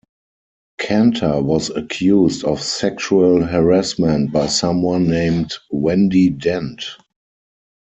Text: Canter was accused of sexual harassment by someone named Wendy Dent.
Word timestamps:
Canter 0.79 1.39
was 1.43 1.69
accused 1.69 2.43
of 2.43 2.59
sexual 2.59 3.45
harassment 3.45 4.31
by 4.31 4.47
someone 4.47 5.07
named 5.07 5.51
Wendy 5.69 6.31
Dent. 6.31 6.83